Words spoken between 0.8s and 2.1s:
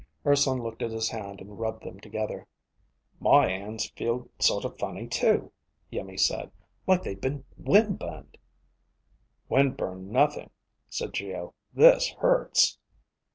at his hand and rubbed them